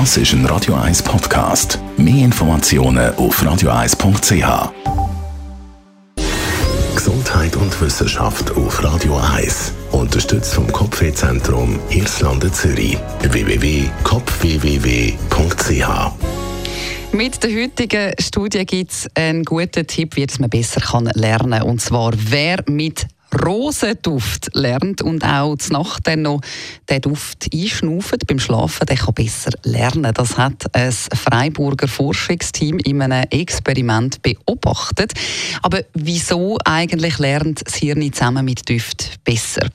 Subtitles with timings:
[0.00, 1.78] Das ist ein Radio 1 Podcast.
[1.96, 4.72] Mehr Informationen auf radio1.ch.
[6.96, 9.72] Gesundheit und Wissenschaft auf Radio 1.
[9.92, 12.98] Unterstützt vom Kopfwehzentrum Irlande Zürich.
[13.20, 15.88] www.kopfwww.ch
[17.12, 20.80] mit der heutigen Studie gibt es einen guten Tipp, wie man besser
[21.14, 21.62] lernen kann.
[21.62, 26.40] Und zwar, wer mit Rosenduft lernt und auch zur Nacht dann noch
[26.88, 30.12] den Duft einschnaufen beim Schlafen, der kann besser lernen.
[30.14, 35.12] Das hat ein Freiburger Forschungsteam in einem Experiment beobachtet.
[35.62, 39.68] Aber wieso eigentlich lernt das Hirn zusammen mit Duft besser?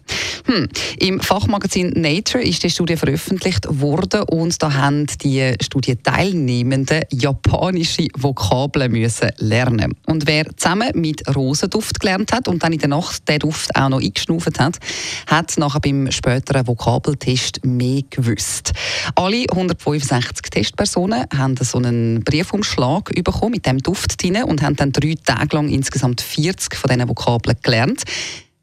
[0.49, 0.67] Hm.
[0.97, 8.91] Im Fachmagazin Nature ist die Studie veröffentlicht worden und da haben die Studienteilnehmenden japanische Vokabeln
[8.91, 9.93] müssen lernen.
[10.07, 13.89] Und wer zusammen mit Rosenduft gelernt hat und dann in der Nacht den Duft auch
[13.89, 14.79] noch eingeschnauft hat,
[15.27, 18.71] hat nachher beim späteren Vokabeltest mehr gewusst.
[19.13, 24.93] Alle 165 Testpersonen haben so einen Briefumschlag bekommen mit dem Duft drin und haben dann
[24.93, 28.03] drei Tage lang insgesamt 40 von diesen Vokabeln gelernt.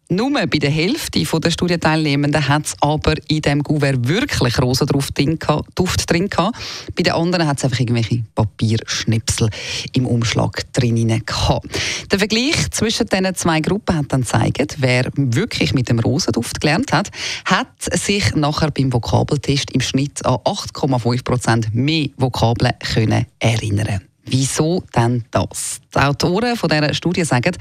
[0.09, 5.39] Nur bei der Hälfte der Studienteilnehmenden hat es aber in diesem Gouverne wirklich Rosenduft drin,
[5.41, 6.57] gehabt.
[6.95, 9.51] Bei den anderen hat es einfach irgendwelche Papierschnipsel
[9.95, 11.67] im Umschlag drin gehabt.
[12.13, 16.93] Der Vergleich zwischen diesen zwei Gruppen hat dann gezeigt, wer wirklich mit dem Rosenduft gelernt
[16.93, 17.11] hat,
[17.45, 24.83] hat sich nachher beim Vokabeltest im Schnitt an 8,5 Prozent mehr Vokabeln können erinnern Wieso
[24.95, 25.81] denn das?
[25.95, 27.57] Die Autoren von dieser Studie sagen,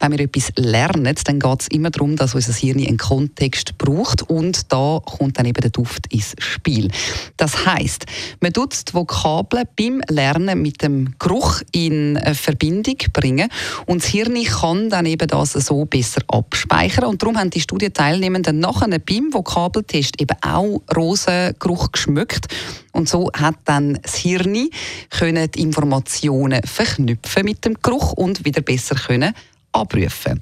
[0.00, 4.28] wenn wir etwas lernen, dann geht es immer darum, dass unser Hirn einen Kontext braucht
[4.28, 6.90] und da kommt dann eben der Duft ins Spiel.
[7.38, 8.04] Das heißt,
[8.40, 13.48] man tut die Vokabeln beim Lernen mit dem Geruch in Verbindung bringen
[13.86, 18.60] und das Hirn kann dann eben das so besser abspeichern und darum haben die Studienteilnehmenden
[18.60, 22.46] nachher beim Vokabeltest eben auch Rosengeruch geschmückt
[22.92, 24.68] und so hat dann das Hirn
[25.10, 29.34] können die Informationen verknüpfen mit dem Geruch und wieder besser können
[29.72, 30.40] abrufen.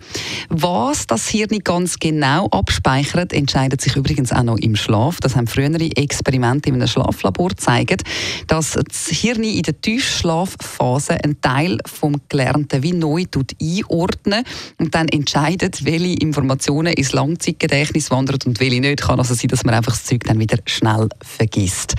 [0.48, 5.20] Was das Hirn ganz genau abspeichert, entscheidet sich übrigens auch noch im Schlaf.
[5.20, 8.02] Das haben frühere Experimente in einem Schlaflabor gezeigt,
[8.46, 13.24] dass das Hirn in der Tiefschlafphase einen Teil vom Gelernten wie neu
[13.60, 14.44] einordnen
[14.78, 19.02] und dann entscheidet, welche Informationen ins Langzeitgedächtnis wandern und welche nicht.
[19.02, 21.94] Kann also sein, dass man einfach das Zeug dann wieder schnell vergisst.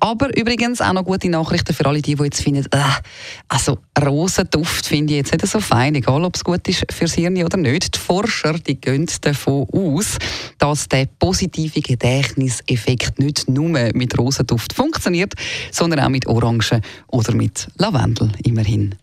[0.00, 2.82] Aber übrigens auch noch gute Nachrichten für alle die, die jetzt finden, äh,
[3.48, 7.14] also Rosenduft finde ich jetzt nicht so fein, egal ob es gut ist ist fürs
[7.14, 7.94] Hirn oder nicht.
[7.94, 10.18] Die Forscher die gehen davon aus,
[10.58, 15.34] dass der positive Gedächtniseffekt nicht nur mit Rosenduft funktioniert,
[15.70, 18.94] sondern auch mit Orangen oder mit Lavendel immerhin.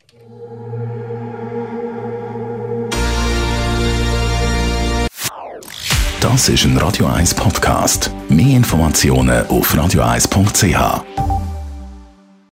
[6.20, 8.12] Das ist ein Radio 1 Podcast.
[8.30, 11.31] Mehr Informationen auf radio1.ch.